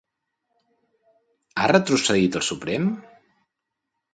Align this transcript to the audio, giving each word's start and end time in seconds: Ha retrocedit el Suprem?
Ha 1.57 1.67
retrocedit 1.73 2.39
el 2.41 2.47
Suprem? 2.51 2.89